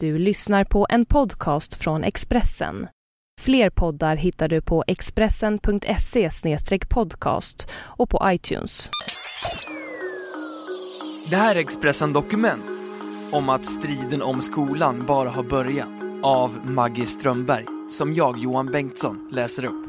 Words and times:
Du 0.00 0.18
lyssnar 0.18 0.64
på 0.64 0.86
en 0.90 1.06
podcast 1.06 1.74
från 1.74 2.04
Expressen. 2.04 2.88
Fler 3.40 3.70
poddar 3.70 4.16
hittar 4.16 4.48
du 4.48 4.62
på 4.62 4.84
expressen.se 4.86 6.30
podcast 6.88 7.68
och 7.74 8.10
på 8.10 8.20
iTunes. 8.24 8.90
Det 11.30 11.36
här 11.36 11.54
är 11.54 11.60
Expressen 11.60 12.12
Dokument 12.12 12.80
om 13.32 13.48
att 13.48 13.66
striden 13.66 14.22
om 14.22 14.40
skolan 14.40 15.06
bara 15.06 15.30
har 15.30 15.42
börjat 15.42 16.02
av 16.22 16.66
Maggie 16.66 17.06
Strömberg 17.06 17.64
som 17.90 18.14
jag, 18.14 18.38
Johan 18.38 18.66
Bengtsson, 18.66 19.28
läser 19.32 19.64
upp. 19.64 19.86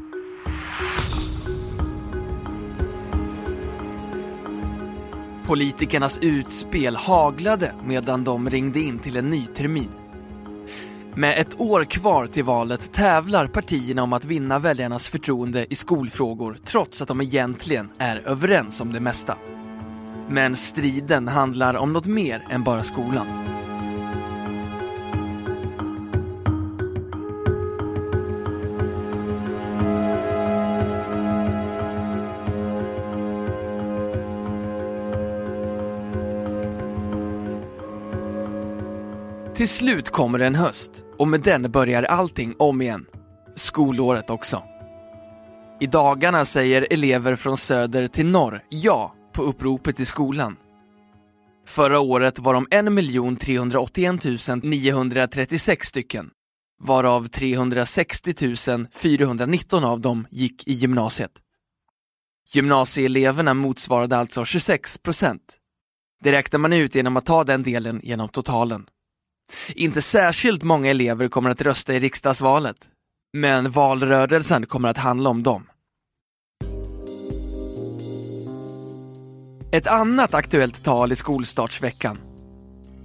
Politikernas 5.46 6.18
utspel 6.22 6.96
haglade 6.96 7.74
medan 7.84 8.24
de 8.24 8.50
ringde 8.50 8.80
in 8.80 8.98
till 8.98 9.16
en 9.16 9.30
ny 9.30 9.46
termin. 9.46 9.97
Med 11.18 11.38
ett 11.38 11.60
år 11.60 11.84
kvar 11.84 12.26
till 12.26 12.44
valet 12.44 12.92
tävlar 12.92 13.46
partierna 13.46 14.02
om 14.02 14.12
att 14.12 14.24
vinna 14.24 14.58
väljarnas 14.58 15.08
förtroende 15.08 15.66
i 15.72 15.74
skolfrågor 15.74 16.58
trots 16.64 17.02
att 17.02 17.08
de 17.08 17.20
egentligen 17.20 17.90
är 17.98 18.16
överens 18.28 18.80
om 18.80 18.92
det 18.92 19.00
mesta. 19.00 19.36
Men 20.28 20.56
striden 20.56 21.28
handlar 21.28 21.74
om 21.74 21.92
något 21.92 22.06
mer 22.06 22.42
än 22.50 22.62
bara 22.62 22.82
skolan. 22.82 23.26
Till 39.58 39.68
slut 39.68 40.10
kommer 40.10 40.38
en 40.38 40.54
höst 40.54 41.04
och 41.18 41.28
med 41.28 41.40
den 41.40 41.70
börjar 41.70 42.02
allting 42.02 42.54
om 42.58 42.82
igen. 42.82 43.06
Skolåret 43.54 44.30
också. 44.30 44.62
I 45.80 45.86
dagarna 45.86 46.44
säger 46.44 46.86
elever 46.90 47.36
från 47.36 47.56
söder 47.56 48.06
till 48.06 48.26
norr 48.26 48.64
ja 48.68 49.14
på 49.32 49.42
uppropet 49.42 50.00
i 50.00 50.04
skolan. 50.04 50.56
Förra 51.66 52.00
året 52.00 52.38
var 52.38 52.54
de 52.54 52.66
1 53.34 53.40
381 53.40 54.62
936 54.62 55.86
stycken, 55.88 56.30
varav 56.84 57.28
360 57.28 58.86
419 58.94 59.84
av 59.84 60.00
dem 60.00 60.26
gick 60.30 60.68
i 60.68 60.72
gymnasiet. 60.72 61.32
Gymnasieeleverna 62.52 63.54
motsvarade 63.54 64.16
alltså 64.16 64.44
26 64.44 64.98
procent. 64.98 65.56
Det 66.24 66.32
räknar 66.32 66.58
man 66.58 66.72
ut 66.72 66.94
genom 66.94 67.16
att 67.16 67.26
ta 67.26 67.44
den 67.44 67.62
delen 67.62 68.00
genom 68.02 68.28
totalen. 68.28 68.86
Inte 69.74 70.02
särskilt 70.02 70.62
många 70.62 70.90
elever 70.90 71.28
kommer 71.28 71.50
att 71.50 71.62
rösta 71.62 71.94
i 71.94 72.00
riksdagsvalet, 72.00 72.76
men 73.32 73.70
valrörelsen 73.70 74.66
kommer 74.66 74.88
att 74.88 74.98
handla 74.98 75.30
om 75.30 75.42
dem. 75.42 75.66
Ett 79.72 79.86
annat 79.86 80.34
aktuellt 80.34 80.84
tal 80.84 81.12
i 81.12 81.16
skolstartsveckan. 81.16 82.18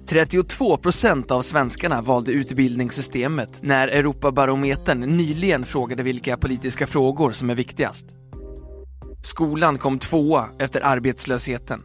32 0.07 0.77
procent 0.77 1.31
av 1.31 1.41
svenskarna 1.41 2.01
valde 2.01 2.31
utbildningssystemet 2.31 3.63
när 3.63 3.87
Europabarometern 3.87 4.99
nyligen 4.99 5.65
frågade 5.65 6.03
vilka 6.03 6.37
politiska 6.37 6.87
frågor 6.87 7.31
som 7.31 7.49
är 7.49 7.55
viktigast. 7.55 8.05
Skolan 9.23 9.77
kom 9.77 9.99
tvåa 9.99 10.49
efter 10.59 10.85
arbetslösheten. 10.85 11.81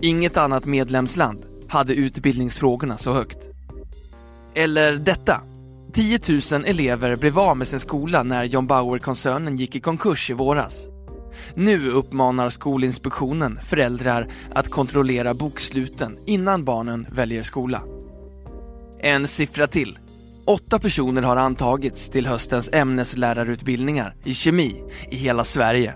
Inget 0.00 0.36
annat 0.36 0.66
medlemsland 0.66 1.44
hade 1.68 1.94
utbildningsfrågorna 1.94 2.96
så 2.96 3.12
högt. 3.12 3.51
Eller 4.54 4.92
detta. 4.92 5.40
10 5.92 6.18
000 6.52 6.64
elever 6.64 7.16
blev 7.16 7.38
av 7.38 7.56
med 7.56 7.68
sin 7.68 7.80
skola 7.80 8.22
när 8.22 8.44
John 8.44 8.66
Bauer-koncernen 8.66 9.56
gick 9.56 9.76
i 9.76 9.80
konkurs 9.80 10.30
i 10.30 10.32
våras. 10.32 10.88
Nu 11.54 11.90
uppmanar 11.90 12.50
Skolinspektionen 12.50 13.58
föräldrar 13.62 14.28
att 14.54 14.68
kontrollera 14.68 15.34
boksluten 15.34 16.18
innan 16.26 16.64
barnen 16.64 17.06
väljer 17.10 17.42
skola. 17.42 17.82
En 19.00 19.28
siffra 19.28 19.66
till. 19.66 19.98
Åtta 20.44 20.78
personer 20.78 21.22
har 21.22 21.36
antagits 21.36 22.08
till 22.08 22.26
höstens 22.26 22.68
ämneslärarutbildningar 22.72 24.14
i 24.24 24.34
kemi 24.34 24.82
i 25.10 25.16
hela 25.16 25.44
Sverige. 25.44 25.94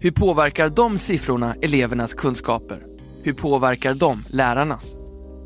Hur 0.00 0.10
påverkar 0.10 0.68
de 0.68 0.98
siffrorna 0.98 1.54
elevernas 1.62 2.14
kunskaper? 2.14 2.78
Hur 3.22 3.32
påverkar 3.32 3.94
de 3.94 4.24
lärarnas? 4.28 4.99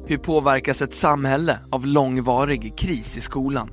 Hur 0.06 0.18
påverkas 0.18 0.82
ett 0.82 0.94
samhälle 0.94 1.58
av 1.70 1.86
långvarig 1.86 2.78
kris 2.78 3.16
i 3.16 3.20
skolan? 3.20 3.70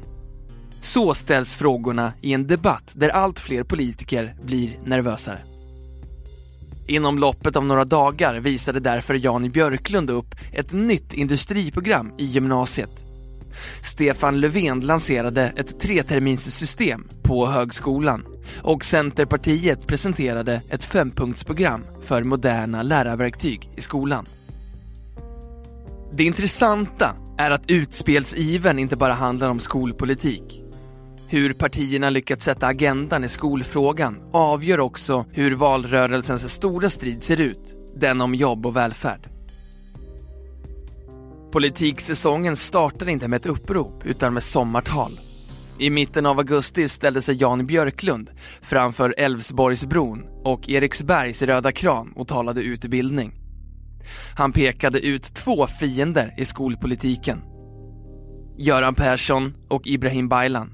Så 0.81 1.13
ställs 1.13 1.55
frågorna 1.55 2.13
i 2.21 2.33
en 2.33 2.47
debatt 2.47 2.91
där 2.93 3.09
allt 3.09 3.39
fler 3.39 3.63
politiker 3.63 4.35
blir 4.45 4.79
nervösare. 4.85 5.37
Inom 6.87 7.19
loppet 7.19 7.55
av 7.55 7.65
några 7.65 7.85
dagar 7.85 8.39
visade 8.39 8.79
därför 8.79 9.13
Jan 9.13 9.51
Björklund 9.51 10.09
upp 10.09 10.35
ett 10.53 10.71
nytt 10.71 11.13
industriprogram 11.13 12.13
i 12.17 12.25
gymnasiet. 12.25 13.05
Stefan 13.83 14.39
Löfven 14.39 14.79
lanserade 14.79 15.53
ett 15.57 15.79
treterminssystem 15.79 17.07
på 17.23 17.47
högskolan 17.47 18.25
och 18.61 18.83
Centerpartiet 18.83 19.87
presenterade 19.87 20.61
ett 20.69 20.83
fempunktsprogram 20.83 21.81
för 22.01 22.23
moderna 22.23 22.83
lärarverktyg 22.83 23.69
i 23.75 23.81
skolan. 23.81 24.25
Det 26.13 26.23
intressanta 26.23 27.15
är 27.37 27.51
att 27.51 27.69
utspelsiven 27.69 28.79
inte 28.79 28.95
bara 28.95 29.13
handlar 29.13 29.49
om 29.49 29.59
skolpolitik. 29.59 30.63
Hur 31.27 31.53
partierna 31.53 32.09
lyckats 32.09 32.45
sätta 32.45 32.67
agendan 32.67 33.23
i 33.23 33.27
skolfrågan 33.27 34.19
avgör 34.31 34.79
också 34.79 35.25
hur 35.31 35.55
valrörelsens 35.55 36.53
stora 36.53 36.89
strid 36.89 37.23
ser 37.23 37.39
ut, 37.39 37.75
den 37.95 38.21
om 38.21 38.35
jobb 38.35 38.65
och 38.65 38.75
välfärd. 38.75 39.27
Politiksäsongen 41.51 42.55
startar 42.55 43.09
inte 43.09 43.27
med 43.27 43.37
ett 43.37 43.45
upprop 43.45 44.05
utan 44.05 44.33
med 44.33 44.43
sommartal. 44.43 45.19
I 45.79 45.89
mitten 45.89 46.25
av 46.25 46.37
augusti 46.37 46.87
ställde 46.87 47.21
sig 47.21 47.35
Jan 47.35 47.67
Björklund 47.67 48.29
framför 48.61 49.15
Älvsborgsbron 49.17 50.23
och 50.43 50.69
Eriksbergs 50.69 51.41
Röda 51.41 51.71
Kran 51.71 52.13
och 52.15 52.27
talade 52.27 52.61
utbildning. 52.61 53.40
Han 54.35 54.51
pekade 54.51 54.99
ut 54.99 55.33
två 55.33 55.67
fiender 55.67 56.33
i 56.37 56.45
skolpolitiken. 56.45 57.41
Göran 58.57 58.95
Persson 58.95 59.53
och 59.69 59.87
Ibrahim 59.87 60.29
Baylan. 60.29 60.73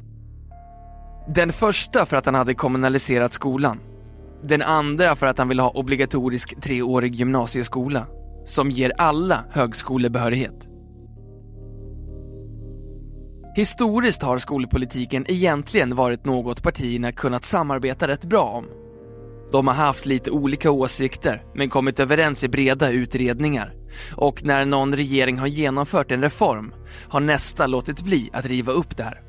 Den 1.27 1.53
första 1.53 2.05
för 2.05 2.17
att 2.17 2.25
han 2.25 2.35
hade 2.35 2.53
kommunaliserat 2.53 3.33
skolan. 3.33 3.79
Den 4.43 4.61
andra 4.61 5.15
för 5.15 5.27
att 5.27 5.37
han 5.37 5.47
ville 5.47 5.61
ha 5.61 5.69
obligatorisk 5.69 6.61
treårig 6.61 7.15
gymnasieskola 7.15 8.07
som 8.45 8.71
ger 8.71 8.91
alla 8.97 9.43
högskolebehörighet. 9.51 10.67
Historiskt 13.55 14.23
har 14.23 14.37
skolpolitiken 14.37 15.25
egentligen 15.27 15.95
varit 15.95 16.25
något 16.25 16.63
partierna 16.63 17.11
kunnat 17.11 17.45
samarbeta 17.45 18.07
rätt 18.07 18.25
bra 18.25 18.43
om. 18.43 18.65
De 19.51 19.67
har 19.67 19.75
haft 19.75 20.05
lite 20.05 20.31
olika 20.31 20.71
åsikter 20.71 21.43
men 21.55 21.69
kommit 21.69 21.99
överens 21.99 22.43
i 22.43 22.47
breda 22.47 22.91
utredningar. 22.91 23.73
Och 24.15 24.43
när 24.43 24.65
någon 24.65 24.95
regering 24.95 25.37
har 25.37 25.47
genomfört 25.47 26.11
en 26.11 26.21
reform 26.21 26.73
har 27.09 27.19
nästa 27.19 27.67
låtit 27.67 28.01
bli 28.01 28.29
att 28.33 28.45
riva 28.45 28.71
upp 28.71 28.97
det 28.97 29.03
här. 29.03 29.21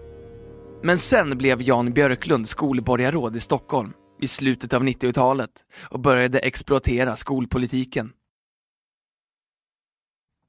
Men 0.82 0.98
sen 0.98 1.38
blev 1.38 1.62
Jan 1.62 1.92
Björklund 1.92 2.48
skolborgarråd 2.48 3.36
i 3.36 3.40
Stockholm 3.40 3.92
i 4.20 4.28
slutet 4.28 4.72
av 4.72 4.82
90-talet 4.82 5.50
och 5.90 6.00
började 6.00 6.38
exploatera 6.38 7.16
skolpolitiken. 7.16 8.12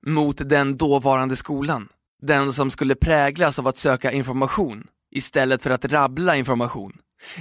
Mot 0.06 0.50
den 0.50 0.78
dåvarande 0.78 1.36
skolan, 1.36 1.88
den 2.22 2.54
som 2.54 2.72
skulle 2.72 2.96
präglas 2.96 3.60
av 3.60 3.68
att 3.68 3.78
söka 3.78 4.12
information 4.12 4.88
istället 5.12 5.62
för 5.62 5.70
att 5.70 5.86
rabbla 5.86 6.36
information, 6.36 6.94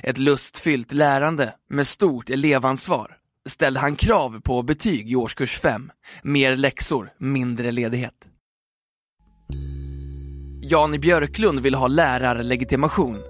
ett 0.03 0.19
lustfyllt 0.19 0.93
lärande 0.93 1.55
med 1.71 1.87
stort 1.87 2.31
elevansvar 2.31 3.19
ställde 3.49 3.81
han 3.81 3.97
krav 3.97 4.41
på 4.41 4.63
betyg 4.63 5.13
i 5.13 5.17
årskurs 5.17 5.59
5, 5.59 5.91
mer 6.23 6.57
läxor, 6.57 7.11
mindre 7.19 7.71
ledighet. 7.71 8.15
Jan 10.63 11.01
Björklund 11.01 11.61
vill 11.61 11.75
ha 11.75 11.87
lärarlegitimation, 11.87 13.23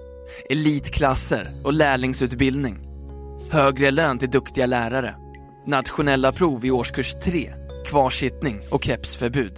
elitklasser 0.49 1.61
och 1.63 1.73
lärlingsutbildning, 1.73 2.77
högre 3.51 3.91
lön 3.91 4.19
till 4.19 4.29
duktiga 4.29 4.65
lärare, 4.65 5.15
nationella 5.67 6.31
prov 6.31 6.65
i 6.65 6.71
årskurs 6.71 7.15
3, 7.23 7.53
kvarsittning 7.89 8.59
och 8.71 8.83
kepsförbud. 8.83 9.53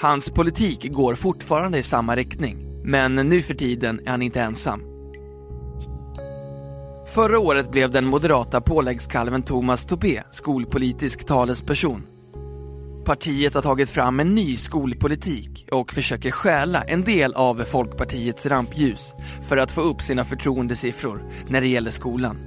Hans 0.00 0.30
politik 0.30 0.92
går 0.92 1.14
fortfarande 1.14 1.78
i 1.78 1.82
samma 1.82 2.16
riktning, 2.16 2.82
men 2.84 3.14
nu 3.14 3.42
för 3.42 3.54
tiden 3.54 4.00
är 4.06 4.10
han 4.10 4.22
inte 4.22 4.40
ensam. 4.40 4.93
Förra 7.14 7.38
året 7.38 7.70
blev 7.70 7.90
den 7.90 8.06
moderata 8.06 8.60
påläggskalven 8.60 9.42
Thomas 9.42 9.84
Tobé 9.84 10.22
skolpolitisk 10.30 11.26
talesperson. 11.26 12.02
Partiet 13.04 13.54
har 13.54 13.62
tagit 13.62 13.90
fram 13.90 14.20
en 14.20 14.34
ny 14.34 14.56
skolpolitik 14.56 15.68
och 15.70 15.92
försöker 15.92 16.30
stjäla 16.30 16.82
en 16.82 17.04
del 17.04 17.34
av 17.34 17.64
Folkpartiets 17.64 18.46
rampljus 18.46 19.14
för 19.48 19.56
att 19.56 19.70
få 19.70 19.80
upp 19.80 20.02
sina 20.02 20.24
förtroendesiffror 20.24 21.22
när 21.48 21.60
det 21.60 21.68
gäller 21.68 21.90
skolan. 21.90 22.38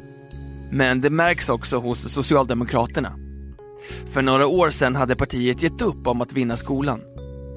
Men 0.72 1.02
det 1.02 1.10
märks 1.10 1.50
också 1.50 1.78
hos 1.78 2.14
Socialdemokraterna. 2.14 3.14
För 4.06 4.22
några 4.22 4.48
år 4.48 4.70
sedan 4.70 4.96
hade 4.96 5.16
partiet 5.16 5.64
gett 5.64 5.82
upp 5.82 6.08
om 6.08 6.22
att 6.22 6.34
vinna 6.34 6.58
skolan. 6.58 7.02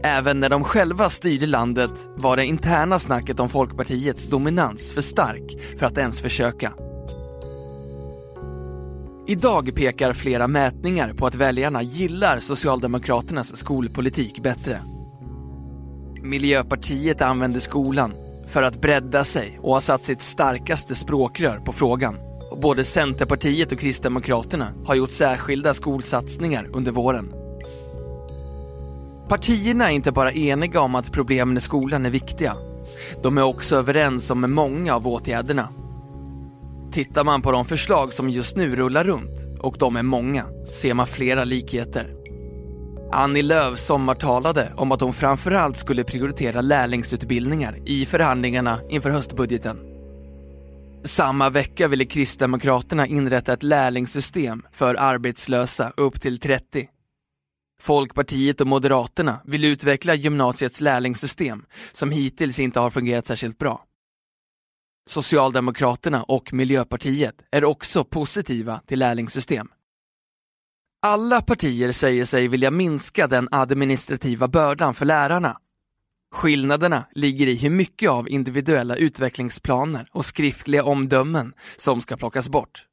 Även 0.02 0.40
när 0.40 0.48
de 0.48 0.64
själva 0.64 1.10
styrde 1.10 1.46
landet 1.46 2.08
var 2.16 2.36
det 2.36 2.46
interna 2.46 2.98
snacket 2.98 3.40
om 3.40 3.48
Folkpartiets 3.48 4.26
dominans 4.26 4.92
för 4.92 5.02
stark 5.02 5.56
för 5.78 5.86
att 5.86 5.98
ens 5.98 6.20
försöka. 6.20 6.72
Idag 9.30 9.74
pekar 9.74 10.12
flera 10.12 10.48
mätningar 10.48 11.12
på 11.12 11.26
att 11.26 11.34
väljarna 11.34 11.82
gillar 11.82 12.40
Socialdemokraternas 12.40 13.56
skolpolitik 13.56 14.42
bättre. 14.42 14.80
Miljöpartiet 16.22 17.22
använder 17.22 17.60
skolan 17.60 18.12
för 18.46 18.62
att 18.62 18.80
bredda 18.80 19.24
sig 19.24 19.58
och 19.62 19.74
har 19.74 19.80
satt 19.80 20.04
sitt 20.04 20.22
starkaste 20.22 20.94
språkrör 20.94 21.58
på 21.58 21.72
frågan. 21.72 22.16
Och 22.50 22.60
både 22.60 22.84
Centerpartiet 22.84 23.72
och 23.72 23.78
Kristdemokraterna 23.78 24.68
har 24.84 24.94
gjort 24.94 25.10
särskilda 25.10 25.74
skolsatsningar 25.74 26.70
under 26.72 26.92
våren. 26.92 27.32
Partierna 29.28 29.90
är 29.90 29.94
inte 29.94 30.12
bara 30.12 30.32
eniga 30.32 30.80
om 30.80 30.94
att 30.94 31.12
problemen 31.12 31.56
i 31.56 31.60
skolan 31.60 32.06
är 32.06 32.10
viktiga. 32.10 32.54
De 33.22 33.38
är 33.38 33.42
också 33.42 33.76
överens 33.76 34.30
om 34.30 34.54
många 34.54 34.94
av 34.94 35.08
åtgärderna. 35.08 35.68
Tittar 36.92 37.24
man 37.24 37.42
på 37.42 37.52
de 37.52 37.64
förslag 37.64 38.12
som 38.12 38.30
just 38.30 38.56
nu 38.56 38.76
rullar 38.76 39.04
runt, 39.04 39.60
och 39.60 39.76
de 39.78 39.96
är 39.96 40.02
många, 40.02 40.44
ser 40.72 40.94
man 40.94 41.06
flera 41.06 41.44
likheter. 41.44 42.14
Annie 43.12 43.42
Lööf 43.42 43.78
sommartalade 43.78 44.72
om 44.76 44.92
att 44.92 45.00
hon 45.00 45.12
framförallt 45.12 45.78
skulle 45.78 46.04
prioritera 46.04 46.60
lärlingsutbildningar 46.60 47.78
i 47.86 48.06
förhandlingarna 48.06 48.80
inför 48.88 49.10
höstbudgeten. 49.10 49.78
Samma 51.04 51.50
vecka 51.50 51.88
ville 51.88 52.04
Kristdemokraterna 52.04 53.06
inrätta 53.06 53.52
ett 53.52 53.62
lärlingssystem 53.62 54.62
för 54.72 54.94
arbetslösa 54.94 55.92
upp 55.96 56.20
till 56.20 56.40
30. 56.40 56.88
Folkpartiet 57.80 58.60
och 58.60 58.66
Moderaterna 58.66 59.40
vill 59.44 59.64
utveckla 59.64 60.14
gymnasiets 60.14 60.80
lärlingssystem 60.80 61.64
som 61.92 62.10
hittills 62.10 62.60
inte 62.60 62.80
har 62.80 62.90
fungerat 62.90 63.26
särskilt 63.26 63.58
bra. 63.58 63.84
Socialdemokraterna 65.10 66.22
och 66.22 66.52
Miljöpartiet 66.52 67.34
är 67.50 67.64
också 67.64 68.04
positiva 68.04 68.80
till 68.86 68.98
lärlingssystem. 68.98 69.68
Alla 71.02 71.42
partier 71.42 71.92
säger 71.92 72.24
sig 72.24 72.48
vilja 72.48 72.70
minska 72.70 73.26
den 73.26 73.48
administrativa 73.50 74.48
bördan 74.48 74.94
för 74.94 75.06
lärarna. 75.06 75.58
Skillnaderna 76.34 77.06
ligger 77.14 77.46
i 77.46 77.56
hur 77.56 77.70
mycket 77.70 78.10
av 78.10 78.28
individuella 78.28 78.96
utvecklingsplaner 78.96 80.08
och 80.12 80.24
skriftliga 80.24 80.84
omdömen 80.84 81.52
som 81.76 82.00
ska 82.00 82.16
plockas 82.16 82.48
bort. 82.48 82.86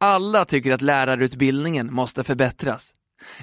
Alla 0.00 0.44
tycker 0.44 0.72
att 0.72 0.82
lärarutbildningen 0.82 1.94
måste 1.94 2.24
förbättras. 2.24 2.94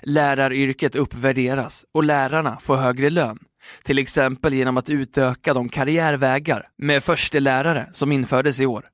Läraryrket 0.01 0.95
uppvärderas 0.95 1.85
och 1.91 2.03
lärarna 2.03 2.59
får 2.59 2.75
högre 2.75 3.09
lön. 3.09 3.39
Till 3.83 3.99
exempel 3.99 4.53
genom 4.53 4.77
att 4.77 4.89
utöka 4.89 5.53
de 5.53 5.69
karriärvägar 5.69 6.69
med 6.77 7.03
förstelärare 7.03 7.89
som 7.93 8.11
infördes 8.11 8.59
i 8.59 8.65
år. 8.65 8.89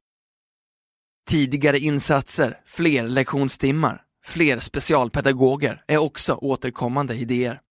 Tidigare 1.29 1.79
insatser, 1.79 2.61
fler 2.65 3.07
lektionstimmar, 3.07 4.01
fler 4.25 4.59
specialpedagoger 4.59 5.83
är 5.87 5.97
också 5.97 6.33
återkommande 6.33 7.15
idéer. 7.15 7.61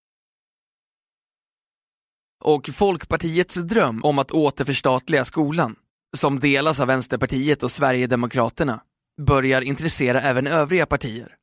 Och 2.44 2.68
Folkpartiets 2.74 3.54
dröm 3.54 4.04
om 4.04 4.18
att 4.18 4.30
återförstatliga 4.30 5.24
skolan, 5.24 5.76
som 6.16 6.40
delas 6.40 6.80
av 6.80 6.86
Vänsterpartiet 6.86 7.62
och 7.62 7.70
Sverigedemokraterna, 7.70 8.80
börjar 9.20 9.60
intressera 9.62 10.20
även 10.20 10.46
övriga 10.46 10.86
partier. 10.86 11.37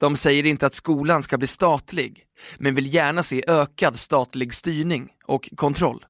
De 0.00 0.16
säger 0.16 0.46
inte 0.46 0.66
att 0.66 0.74
skolan 0.74 1.22
ska 1.22 1.38
bli 1.38 1.46
statlig, 1.46 2.24
men 2.58 2.74
vill 2.74 2.94
gärna 2.94 3.22
se 3.22 3.44
ökad 3.46 3.98
statlig 3.98 4.54
styrning 4.54 5.12
och 5.24 5.50
kontroll. 5.56 6.04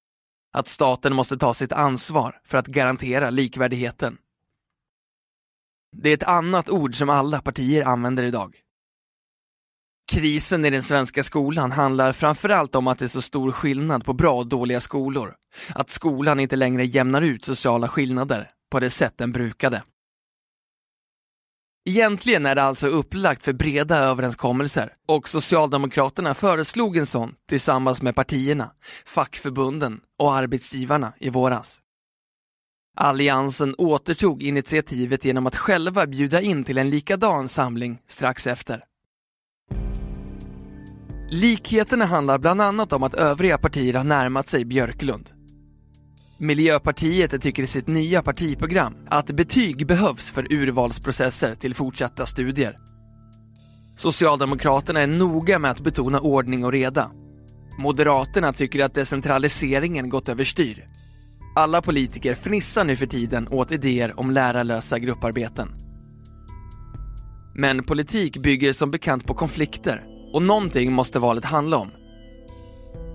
Att 0.52 0.68
staten 0.68 1.14
måste 1.14 1.36
ta 1.36 1.54
sitt 1.54 1.72
ansvar 1.72 2.40
för 2.44 2.58
att 2.58 2.66
garantera 2.66 3.30
likvärdigheten. 3.30 4.18
Det 5.96 6.10
är 6.10 6.14
ett 6.14 6.22
annat 6.22 6.70
ord 6.70 6.94
som 6.94 7.10
alla 7.10 7.40
partier 7.40 7.84
använder 7.84 8.24
idag. 8.24 8.56
Krisen 10.12 10.64
i 10.64 10.70
den 10.70 10.82
svenska 10.82 11.22
skolan 11.22 11.72
handlar 11.72 12.12
framförallt 12.12 12.74
om 12.74 12.86
att 12.86 12.98
det 12.98 13.04
är 13.04 13.08
så 13.08 13.22
stor 13.22 13.52
skillnad 13.52 14.04
på 14.04 14.12
bra 14.12 14.34
och 14.34 14.46
dåliga 14.46 14.80
skolor. 14.80 15.34
Att 15.74 15.90
skolan 15.90 16.40
inte 16.40 16.56
längre 16.56 16.84
jämnar 16.84 17.22
ut 17.22 17.44
sociala 17.44 17.88
skillnader 17.88 18.50
på 18.70 18.80
det 18.80 18.90
sätt 18.90 19.14
den 19.16 19.32
brukade. 19.32 19.82
Egentligen 21.86 22.46
är 22.46 22.54
det 22.54 22.62
alltså 22.62 22.86
upplagt 22.86 23.44
för 23.44 23.52
breda 23.52 23.96
överenskommelser 23.96 24.92
och 25.08 25.28
Socialdemokraterna 25.28 26.34
föreslog 26.34 26.96
en 26.96 27.06
sån 27.06 27.34
tillsammans 27.48 28.02
med 28.02 28.14
partierna, 28.14 28.70
fackförbunden 29.06 30.00
och 30.18 30.34
arbetsgivarna 30.34 31.12
i 31.18 31.30
våras. 31.30 31.80
Alliansen 32.96 33.74
återtog 33.78 34.42
initiativet 34.42 35.24
genom 35.24 35.46
att 35.46 35.56
själva 35.56 36.06
bjuda 36.06 36.40
in 36.40 36.64
till 36.64 36.78
en 36.78 36.90
likadan 36.90 37.48
samling 37.48 37.98
strax 38.06 38.46
efter. 38.46 38.84
Likheterna 41.30 42.06
handlar 42.06 42.38
bland 42.38 42.62
annat 42.62 42.92
om 42.92 43.02
att 43.02 43.14
övriga 43.14 43.58
partier 43.58 43.94
har 43.94 44.04
närmat 44.04 44.48
sig 44.48 44.64
Björklund. 44.64 45.30
Miljöpartiet 46.38 47.42
tycker 47.42 47.62
i 47.62 47.66
sitt 47.66 47.86
nya 47.86 48.22
partiprogram 48.22 48.94
att 49.08 49.30
betyg 49.30 49.86
behövs 49.86 50.30
för 50.30 50.52
urvalsprocesser 50.52 51.54
till 51.54 51.74
fortsatta 51.74 52.26
studier. 52.26 52.78
Socialdemokraterna 53.96 55.00
är 55.00 55.06
noga 55.06 55.58
med 55.58 55.70
att 55.70 55.80
betona 55.80 56.20
ordning 56.20 56.64
och 56.64 56.72
reda. 56.72 57.10
Moderaterna 57.78 58.52
tycker 58.52 58.84
att 58.84 58.94
decentraliseringen 58.94 60.08
gått 60.08 60.28
överstyr. 60.28 60.88
Alla 61.56 61.82
politiker 61.82 62.34
fnissar 62.34 62.84
nu 62.84 62.96
för 62.96 63.06
tiden 63.06 63.48
åt 63.50 63.72
idéer 63.72 64.20
om 64.20 64.30
lärarlösa 64.30 64.98
grupparbeten. 64.98 65.68
Men 67.54 67.84
politik 67.84 68.42
bygger 68.42 68.72
som 68.72 68.90
bekant 68.90 69.26
på 69.26 69.34
konflikter 69.34 70.04
och 70.32 70.42
någonting 70.42 70.92
måste 70.92 71.18
valet 71.18 71.44
handla 71.44 71.76
om. 71.76 71.90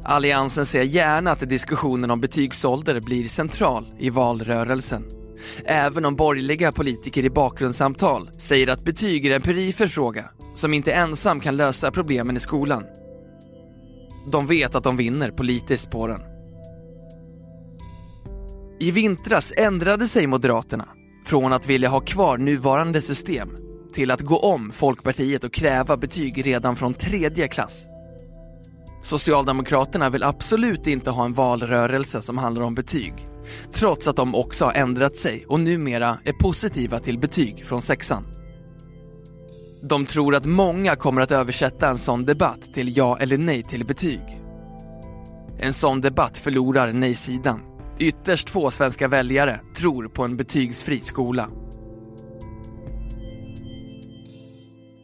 Alliansen 0.03 0.65
ser 0.65 0.83
gärna 0.83 1.31
att 1.31 1.49
diskussionen 1.49 2.11
om 2.11 2.21
betygsålder 2.21 3.01
blir 3.01 3.27
central 3.27 3.93
i 3.99 4.09
valrörelsen. 4.09 5.03
Även 5.65 6.05
om 6.05 6.15
borgerliga 6.15 6.71
politiker 6.71 7.25
i 7.25 7.29
bakgrundssamtal 7.29 8.29
säger 8.37 8.67
att 8.67 8.83
betyg 8.83 9.25
är 9.25 9.35
en 9.35 9.41
perifer 9.41 9.87
fråga 9.87 10.25
som 10.55 10.73
inte 10.73 10.91
ensam 10.91 11.39
kan 11.39 11.55
lösa 11.55 11.91
problemen 11.91 12.37
i 12.37 12.39
skolan. 12.39 12.83
De 14.31 14.47
vet 14.47 14.75
att 14.75 14.83
de 14.83 14.97
vinner 14.97 15.31
politiskt 15.31 15.91
på 15.91 16.07
den. 16.07 16.19
I 18.79 18.91
vintras 18.91 19.53
ändrade 19.57 20.07
sig 20.07 20.27
Moderaterna 20.27 20.85
från 21.25 21.53
att 21.53 21.67
vilja 21.67 21.89
ha 21.89 21.99
kvar 21.99 22.37
nuvarande 22.37 23.01
system 23.01 23.49
till 23.93 24.11
att 24.11 24.21
gå 24.21 24.39
om 24.39 24.71
Folkpartiet 24.71 25.43
och 25.43 25.53
kräva 25.53 25.97
betyg 25.97 26.45
redan 26.45 26.75
från 26.75 26.93
tredje 26.93 27.47
klass. 27.47 27.85
Socialdemokraterna 29.09 30.09
vill 30.09 30.23
absolut 30.23 30.87
inte 30.87 31.09
ha 31.09 31.25
en 31.25 31.33
valrörelse 31.33 32.21
som 32.21 32.37
handlar 32.37 32.61
om 32.61 32.75
betyg. 32.75 33.13
Trots 33.73 34.07
att 34.07 34.15
de 34.15 34.35
också 34.35 34.65
har 34.65 34.73
ändrat 34.73 35.17
sig 35.17 35.45
och 35.47 35.59
numera 35.59 36.17
är 36.25 36.33
positiva 36.33 36.99
till 36.99 37.19
betyg 37.19 37.65
från 37.65 37.81
sexan. 37.81 38.23
De 39.83 40.05
tror 40.05 40.35
att 40.35 40.45
många 40.45 40.95
kommer 40.95 41.21
att 41.21 41.31
översätta 41.31 41.89
en 41.89 41.97
sån 41.97 42.25
debatt 42.25 42.73
till 42.73 42.97
ja 42.97 43.17
eller 43.17 43.37
nej 43.37 43.63
till 43.63 43.85
betyg. 43.85 44.21
En 45.59 45.73
sån 45.73 46.01
debatt 46.01 46.37
förlorar 46.37 46.93
nej-sidan. 46.93 47.61
Ytterst 47.99 48.49
få 48.49 48.71
svenska 48.71 49.07
väljare 49.07 49.59
tror 49.77 50.07
på 50.07 50.23
en 50.23 50.37
betygsfri 50.37 50.99
skola. 50.99 51.47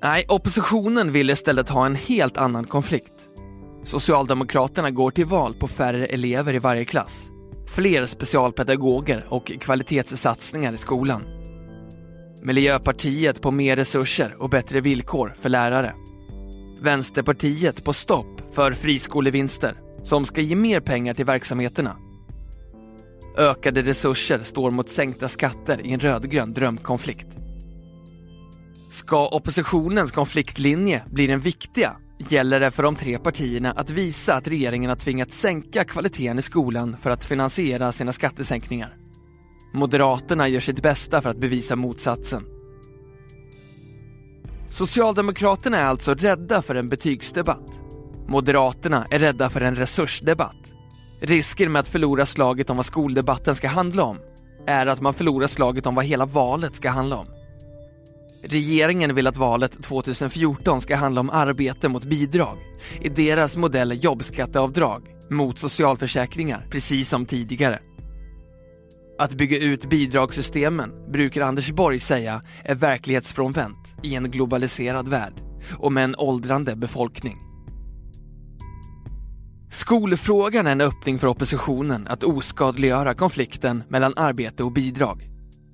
Nej, 0.03 0.25
oppositionen 0.29 1.11
vill 1.11 1.29
istället 1.29 1.69
ha 1.69 1.85
en 1.85 1.95
helt 1.95 2.37
annan 2.37 2.65
konflikt. 2.65 3.14
Socialdemokraterna 3.85 4.91
går 4.91 5.11
till 5.11 5.25
val 5.25 5.53
på 5.53 5.67
färre 5.67 6.05
elever 6.05 6.53
i 6.53 6.59
varje 6.59 6.85
klass, 6.85 7.29
fler 7.67 8.05
specialpedagoger 8.05 9.25
och 9.29 9.51
kvalitetssatsningar 9.59 10.73
i 10.73 10.77
skolan. 10.77 11.23
Miljöpartiet 12.43 13.41
på 13.41 13.51
mer 13.51 13.75
resurser 13.75 14.35
och 14.39 14.49
bättre 14.49 14.81
villkor 14.81 15.33
för 15.39 15.49
lärare. 15.49 15.93
Vänsterpartiet 16.81 17.83
på 17.83 17.93
stopp 17.93 18.41
för 18.53 18.71
friskolevinster 18.71 19.75
som 20.03 20.25
ska 20.25 20.41
ge 20.41 20.55
mer 20.55 20.79
pengar 20.79 21.13
till 21.13 21.25
verksamheterna. 21.25 21.95
Ökade 23.37 23.81
resurser 23.81 24.39
står 24.43 24.71
mot 24.71 24.89
sänkta 24.89 25.29
skatter 25.29 25.85
i 25.85 25.91
en 25.91 25.99
rödgrön 25.99 26.53
drömkonflikt. 26.53 27.27
Ska 28.91 29.27
oppositionens 29.27 30.11
konfliktlinje 30.11 31.03
bli 31.11 31.27
den 31.27 31.39
viktiga 31.39 31.95
gäller 32.17 32.59
det 32.59 32.71
för 32.71 32.83
de 32.83 32.95
tre 32.95 33.19
partierna 33.19 33.71
att 33.71 33.89
visa 33.89 34.35
att 34.35 34.47
regeringen 34.47 34.89
har 34.89 34.97
tvingats 34.97 35.39
sänka 35.39 35.83
kvaliteten 35.83 36.39
i 36.39 36.41
skolan 36.41 36.97
för 37.01 37.09
att 37.09 37.25
finansiera 37.25 37.91
sina 37.91 38.11
skattesänkningar. 38.11 38.97
Moderaterna 39.73 40.47
gör 40.47 40.59
sitt 40.59 40.81
bästa 40.81 41.21
för 41.21 41.29
att 41.29 41.37
bevisa 41.37 41.75
motsatsen. 41.75 42.43
Socialdemokraterna 44.69 45.77
är 45.77 45.85
alltså 45.85 46.13
rädda 46.13 46.61
för 46.61 46.75
en 46.75 46.89
betygsdebatt. 46.89 47.79
Moderaterna 48.27 49.05
är 49.11 49.19
rädda 49.19 49.49
för 49.49 49.61
en 49.61 49.75
resursdebatt. 49.75 50.73
Risken 51.21 51.71
med 51.71 51.79
att 51.79 51.87
förlora 51.87 52.25
slaget 52.25 52.69
om 52.69 52.77
vad 52.77 52.85
skoldebatten 52.85 53.55
ska 53.55 53.67
handla 53.67 54.03
om 54.03 54.17
är 54.67 54.87
att 54.87 55.01
man 55.01 55.13
förlorar 55.13 55.47
slaget 55.47 55.85
om 55.85 55.95
vad 55.95 56.05
hela 56.05 56.25
valet 56.25 56.75
ska 56.75 56.89
handla 56.89 57.15
om. 57.15 57.34
Regeringen 58.47 59.15
vill 59.15 59.27
att 59.27 59.37
valet 59.37 59.83
2014 59.83 60.81
ska 60.81 60.95
handla 60.95 61.21
om 61.21 61.29
arbete 61.29 61.89
mot 61.89 62.03
bidrag. 62.03 62.57
I 63.01 63.09
deras 63.09 63.57
modell 63.57 64.03
jobbskatteavdrag 64.03 65.07
mot 65.29 65.59
socialförsäkringar, 65.59 66.67
precis 66.71 67.09
som 67.09 67.25
tidigare. 67.25 67.79
Att 69.19 69.33
bygga 69.33 69.57
ut 69.57 69.89
bidragssystemen 69.89 71.11
brukar 71.11 71.41
Anders 71.41 71.71
Borg 71.71 71.99
säga 71.99 72.41
är 72.63 72.75
verklighetsfrånvänt 72.75 73.95
i 74.03 74.15
en 74.15 74.31
globaliserad 74.31 75.07
värld 75.07 75.33
och 75.77 75.91
med 75.91 76.03
en 76.03 76.15
åldrande 76.17 76.75
befolkning. 76.75 77.37
Skolfrågan 79.71 80.67
är 80.67 80.71
en 80.71 80.81
öppning 80.81 81.19
för 81.19 81.27
oppositionen 81.27 82.07
att 82.07 82.23
oskadliggöra 82.23 83.13
konflikten 83.13 83.83
mellan 83.89 84.13
arbete 84.17 84.63
och 84.63 84.71
bidrag. 84.71 85.29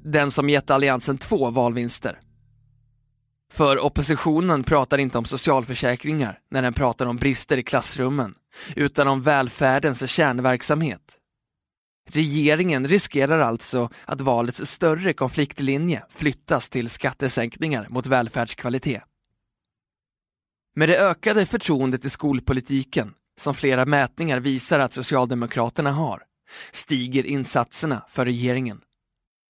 Den 0.05 0.31
som 0.31 0.49
gett 0.49 0.71
Alliansen 0.71 1.17
två 1.17 1.49
valvinster. 1.49 2.19
För 3.51 3.85
oppositionen 3.85 4.63
pratar 4.63 4.97
inte 4.97 5.17
om 5.17 5.25
socialförsäkringar 5.25 6.39
när 6.49 6.61
den 6.61 6.73
pratar 6.73 7.05
om 7.05 7.17
brister 7.17 7.57
i 7.57 7.63
klassrummen, 7.63 8.35
utan 8.75 9.07
om 9.07 9.21
välfärdens 9.21 10.09
kärnverksamhet. 10.09 11.17
Regeringen 12.09 12.87
riskerar 12.87 13.39
alltså 13.39 13.89
att 14.05 14.21
valets 14.21 14.65
större 14.65 15.13
konfliktlinje 15.13 16.03
flyttas 16.09 16.69
till 16.69 16.89
skattesänkningar 16.89 17.87
mot 17.89 18.07
välfärdskvalitet. 18.07 19.03
Med 20.75 20.89
det 20.89 20.99
ökade 20.99 21.45
förtroendet 21.45 22.05
i 22.05 22.09
skolpolitiken, 22.09 23.13
som 23.39 23.53
flera 23.53 23.85
mätningar 23.85 24.39
visar 24.39 24.79
att 24.79 24.93
Socialdemokraterna 24.93 25.91
har, 25.91 26.23
stiger 26.71 27.25
insatserna 27.25 28.05
för 28.09 28.25
regeringen. 28.25 28.81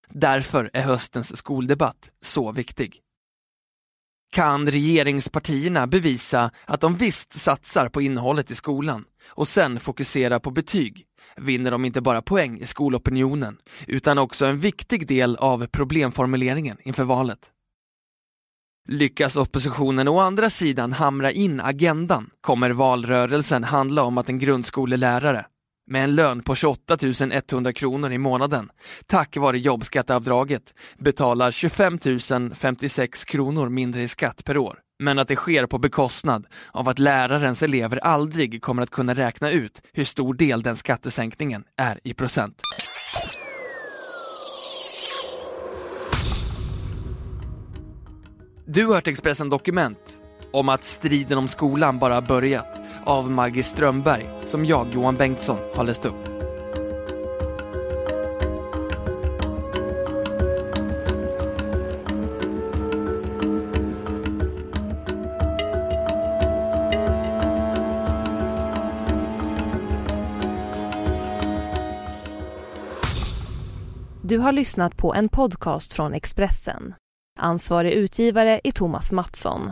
Därför 0.10 0.70
är 0.74 0.81
höstens 0.81 1.38
skoldebatt 1.38 2.12
så 2.22 2.51
viktig. 2.51 3.01
Kan 4.32 4.72
regeringspartierna 4.72 5.88
bevisa 5.88 6.52
att 6.66 6.82
de 6.82 6.96
visst 6.96 7.34
satsar 7.34 7.90
på 7.90 8.02
innehållet 8.02 8.52
i 8.52 8.56
skolan 8.56 9.06
och 9.28 9.48
sen 9.48 9.80
fokusera 9.80 10.40
på 10.40 10.52
betyg 10.52 11.06
vinner 11.36 11.72
de 11.72 11.86
inte 11.86 12.02
bara 12.02 12.22
poäng 12.22 12.60
i 12.60 12.66
skolopinionen 12.66 13.58
utan 13.88 14.18
också 14.18 14.46
en 14.46 14.60
viktig 14.60 15.08
del 15.08 15.36
av 15.36 15.68
problemformuleringen 15.68 16.78
inför 16.84 17.04
valet. 17.04 17.40
Lyckas 18.90 19.38
oppositionen 19.38 20.08
å 20.08 20.20
andra 20.20 20.50
sidan 20.50 20.94
hamra 20.94 21.32
in 21.32 21.62
agendan 21.62 22.30
kommer 22.42 22.70
valrörelsen 22.70 23.64
handla 23.64 24.04
om 24.04 24.18
att 24.18 24.30
en 24.30 24.40
grundskolelärare 24.40 25.46
med 25.92 26.04
en 26.04 26.16
lön 26.16 26.44
på 26.44 26.56
28 26.56 26.98
100 27.52 27.74
kronor 27.74 28.12
i 28.12 28.18
månaden 28.18 28.70
tack 29.06 29.38
vare 29.38 29.60
jobbskatteavdraget 29.60 30.74
betalar 30.98 31.52
25 31.52 32.00
056 32.56 33.26
kronor 33.26 33.70
mindre 33.70 34.02
i 34.02 34.08
skatt 34.08 34.44
per 34.46 34.58
år. 34.58 34.80
Men 35.00 35.20
att 35.20 35.28
det 35.28 35.36
sker 35.36 35.66
på 35.66 35.78
bekostnad 35.78 36.48
av 36.72 36.90
att 36.90 37.00
lärarens 37.00 37.64
elever 37.64 37.98
aldrig 37.98 38.62
kommer 38.62 38.84
att 38.84 38.90
kunna 38.90 39.14
räkna 39.14 39.52
ut 39.52 39.82
hur 39.94 40.04
stor 40.04 40.34
del 40.34 40.62
den 40.62 40.76
skattesänkningen 40.76 41.64
är 41.78 42.00
i 42.04 42.14
procent. 42.14 42.62
Du 48.68 48.86
har 48.86 48.96
hört 48.96 49.08
Expressen 49.08 49.50
Dokument 49.50 50.21
om 50.53 50.70
att 50.70 50.84
striden 50.84 51.38
om 51.38 51.48
skolan 51.48 52.00
bara 52.00 52.22
börjat 52.22 52.81
av 53.05 53.31
Maggie 53.31 53.63
Strömberg 53.63 54.29
som 54.46 54.65
jag, 54.65 54.88
Johan 54.93 55.15
Bengtsson, 55.15 55.58
har 55.75 55.84
läst 55.84 56.05
upp. 56.05 56.31
Du 74.31 74.38
har 74.38 74.51
lyssnat 74.51 74.98
på 74.98 75.13
en 75.13 75.29
podcast 75.29 75.93
från 75.93 76.13
Expressen. 76.13 76.93
Ansvarig 77.39 77.91
utgivare 77.91 78.62
är 78.63 78.72
Thomas 78.72 79.12
Mattsson. 79.12 79.72